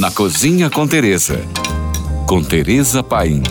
Na 0.00 0.10
Cozinha 0.10 0.70
com 0.70 0.88
Tereza. 0.88 1.42
Com 2.26 2.42
Tereza 2.42 3.02
Paim. 3.02 3.42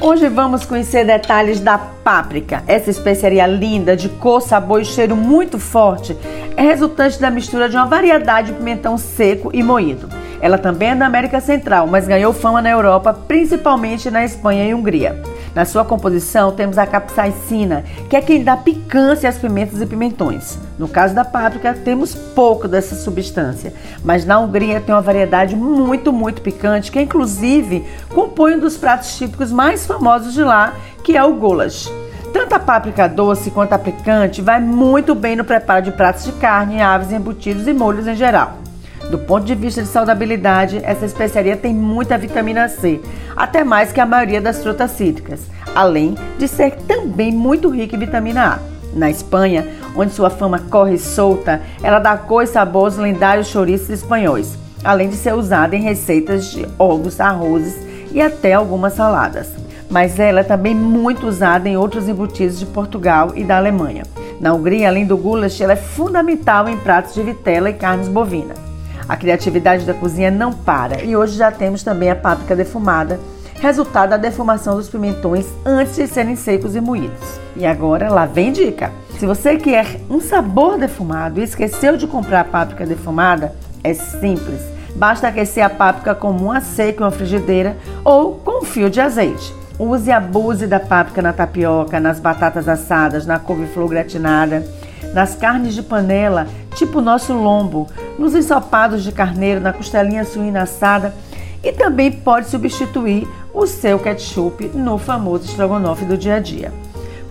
Hoje 0.00 0.28
vamos 0.28 0.64
conhecer 0.64 1.04
detalhes 1.04 1.58
da 1.58 1.76
páprica. 1.76 2.62
Essa 2.68 2.90
especiaria 2.90 3.44
linda, 3.44 3.96
de 3.96 4.08
cor, 4.08 4.40
sabor 4.40 4.80
e 4.80 4.84
cheiro 4.84 5.16
muito 5.16 5.58
forte, 5.58 6.16
é 6.56 6.62
resultante 6.62 7.20
da 7.20 7.28
mistura 7.28 7.68
de 7.68 7.74
uma 7.74 7.86
variedade 7.86 8.52
de 8.52 8.58
pimentão 8.58 8.96
seco 8.96 9.50
e 9.52 9.64
moído. 9.64 10.08
Ela 10.40 10.58
também 10.58 10.90
é 10.90 10.94
da 10.94 11.06
América 11.06 11.40
Central, 11.40 11.88
mas 11.88 12.06
ganhou 12.06 12.32
fama 12.32 12.62
na 12.62 12.70
Europa, 12.70 13.12
principalmente 13.12 14.08
na 14.08 14.24
Espanha 14.24 14.64
e 14.64 14.72
Hungria. 14.72 15.20
Na 15.56 15.64
sua 15.64 15.86
composição 15.86 16.52
temos 16.52 16.76
a 16.76 16.86
capsaicina, 16.86 17.82
que 18.10 18.14
é 18.14 18.20
quem 18.20 18.44
dá 18.44 18.58
picância 18.58 19.26
às 19.26 19.38
pimentas 19.38 19.80
e 19.80 19.86
pimentões. 19.86 20.58
No 20.78 20.86
caso 20.86 21.14
da 21.14 21.24
páprica, 21.24 21.72
temos 21.72 22.14
pouco 22.14 22.68
dessa 22.68 22.94
substância, 22.94 23.72
mas 24.04 24.26
na 24.26 24.38
Hungria 24.38 24.82
tem 24.82 24.94
uma 24.94 25.00
variedade 25.00 25.56
muito, 25.56 26.12
muito 26.12 26.42
picante, 26.42 26.92
que 26.92 27.00
inclusive 27.00 27.86
compõe 28.10 28.56
um 28.56 28.60
dos 28.60 28.76
pratos 28.76 29.16
típicos 29.16 29.50
mais 29.50 29.86
famosos 29.86 30.34
de 30.34 30.42
lá, 30.42 30.74
que 31.02 31.16
é 31.16 31.24
o 31.24 31.32
goulash. 31.32 31.90
Tanto 32.34 32.54
a 32.54 32.58
páprica 32.58 33.08
doce 33.08 33.50
quanto 33.50 33.72
a 33.72 33.78
picante 33.78 34.42
vai 34.42 34.60
muito 34.60 35.14
bem 35.14 35.36
no 35.36 35.44
preparo 35.44 35.80
de 35.80 35.90
pratos 35.90 36.26
de 36.26 36.32
carne, 36.32 36.82
aves, 36.82 37.10
embutidos 37.10 37.66
e 37.66 37.72
molhos 37.72 38.06
em 38.06 38.14
geral. 38.14 38.65
Do 39.10 39.18
ponto 39.18 39.46
de 39.46 39.54
vista 39.54 39.82
de 39.82 39.88
saudabilidade, 39.88 40.80
essa 40.82 41.06
especiaria 41.06 41.56
tem 41.56 41.72
muita 41.72 42.18
vitamina 42.18 42.68
C, 42.68 43.00
até 43.36 43.62
mais 43.62 43.92
que 43.92 44.00
a 44.00 44.06
maioria 44.06 44.40
das 44.40 44.60
frutas 44.62 44.90
cítricas, 44.92 45.42
além 45.74 46.16
de 46.38 46.48
ser 46.48 46.72
também 46.88 47.32
muito 47.32 47.68
rica 47.68 47.94
em 47.94 48.00
vitamina 48.00 48.54
A. 48.54 48.58
Na 48.96 49.08
Espanha, 49.08 49.68
onde 49.94 50.12
sua 50.12 50.28
fama 50.28 50.58
corre 50.58 50.98
solta, 50.98 51.62
ela 51.82 52.00
dá 52.00 52.16
cor 52.16 52.42
e 52.42 52.46
sabor 52.46 52.86
aos 52.86 52.96
lendários 52.96 53.46
chouriços 53.46 53.90
espanhóis, 53.90 54.58
além 54.82 55.08
de 55.08 55.16
ser 55.16 55.34
usada 55.34 55.76
em 55.76 55.82
receitas 55.82 56.50
de 56.50 56.66
ovos, 56.76 57.20
arrozes 57.20 57.76
e 58.10 58.20
até 58.20 58.54
algumas 58.54 58.94
saladas. 58.94 59.48
Mas 59.88 60.18
ela 60.18 60.40
é 60.40 60.44
também 60.44 60.74
muito 60.74 61.28
usada 61.28 61.68
em 61.68 61.76
outros 61.76 62.08
embutidos 62.08 62.58
de 62.58 62.66
Portugal 62.66 63.32
e 63.36 63.44
da 63.44 63.56
Alemanha. 63.56 64.02
Na 64.40 64.52
Hungria, 64.52 64.88
além 64.88 65.06
do 65.06 65.16
goulash, 65.16 65.60
ela 65.60 65.74
é 65.74 65.76
fundamental 65.76 66.68
em 66.68 66.76
pratos 66.76 67.14
de 67.14 67.22
vitela 67.22 67.70
e 67.70 67.74
carnes 67.74 68.08
bovinas. 68.08 68.65
A 69.08 69.16
criatividade 69.16 69.84
da 69.84 69.94
cozinha 69.94 70.30
não 70.30 70.52
para 70.52 71.02
e 71.04 71.16
hoje 71.16 71.36
já 71.36 71.52
temos 71.52 71.82
também 71.82 72.10
a 72.10 72.16
páprica 72.16 72.56
defumada, 72.56 73.20
resultado 73.60 74.10
da 74.10 74.16
defumação 74.16 74.76
dos 74.76 74.88
pimentões 74.88 75.46
antes 75.64 75.94
de 75.94 76.06
serem 76.08 76.34
secos 76.34 76.74
e 76.74 76.80
moídos. 76.80 77.40
E 77.54 77.64
agora 77.64 78.10
lá 78.10 78.26
vem 78.26 78.52
dica. 78.52 78.90
Se 79.18 79.26
você 79.26 79.56
quer 79.56 80.00
um 80.10 80.20
sabor 80.20 80.76
defumado 80.76 81.40
e 81.40 81.44
esqueceu 81.44 81.96
de 81.96 82.06
comprar 82.06 82.40
a 82.40 82.44
páprica 82.44 82.84
defumada, 82.84 83.54
é 83.82 83.94
simples. 83.94 84.60
Basta 84.96 85.28
aquecer 85.28 85.64
a 85.64 85.70
páprica 85.70 86.14
comum 86.14 86.50
a 86.50 86.60
seco 86.60 87.02
em 87.02 87.04
uma 87.04 87.10
frigideira 87.10 87.76
ou 88.04 88.34
com 88.34 88.62
um 88.62 88.64
fio 88.64 88.90
de 88.90 89.00
azeite. 89.00 89.54
Use 89.78 90.08
e 90.08 90.12
abuse 90.12 90.66
da 90.66 90.80
páprica 90.80 91.22
na 91.22 91.32
tapioca, 91.32 92.00
nas 92.00 92.18
batatas 92.18 92.66
assadas, 92.66 93.26
na 93.26 93.38
couve-flor 93.38 93.88
gratinada, 93.88 94.66
nas 95.12 95.34
carnes 95.34 95.74
de 95.74 95.82
panela, 95.82 96.46
tipo 96.74 97.02
nosso 97.02 97.34
lombo, 97.34 97.86
nos 98.18 98.34
ensopados 98.34 99.02
de 99.02 99.12
carneiro, 99.12 99.60
na 99.60 99.72
costelinha 99.72 100.24
suína 100.24 100.62
assada 100.62 101.14
e 101.62 101.72
também 101.72 102.12
pode 102.12 102.48
substituir 102.48 103.26
o 103.52 103.66
seu 103.66 103.98
ketchup 103.98 104.68
no 104.68 104.98
famoso 104.98 105.44
estrogonofe 105.44 106.04
do 106.04 106.16
dia 106.16 106.36
a 106.36 106.40
dia. 106.40 106.72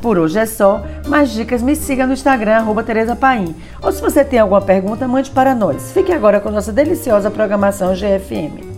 Por 0.02 0.19
hoje 0.19 0.38
é 0.38 0.45
só. 0.45 0.83
Mais 1.08 1.31
dicas, 1.31 1.61
me 1.61 1.75
siga 1.75 2.05
no 2.05 2.14
Instagram, 2.14 2.58
arroba 2.58 2.83
Tereza 2.83 3.16
Paim. 3.16 3.55
Ou 3.81 3.92
se 3.92 4.02
você 4.02 4.23
tem 4.23 4.39
alguma 4.39 4.61
pergunta, 4.61 5.08
mande 5.08 5.31
para 5.31 5.55
nós. 5.55 5.92
Fique 5.94 6.11
agora 6.11 6.39
com 6.39 6.52
nossa 6.52 6.72
deliciosa 6.72 7.31
programação 7.31 7.94
GFM. 7.94 8.75